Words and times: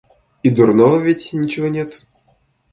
И 0.41 0.49
дурного 0.49 0.97
ведь 0.97 1.31
ничего 1.31 1.67
нет. 1.67 2.01